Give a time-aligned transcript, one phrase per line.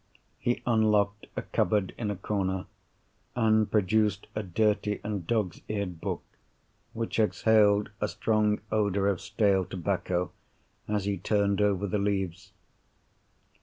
[0.39, 2.65] He unlocked a cupboard in a corner,
[3.35, 6.23] and produced a dirty and dog's eared book,
[6.93, 10.31] which exhaled a strong odour of stale tobacco
[10.87, 12.51] as he turned over the leaves.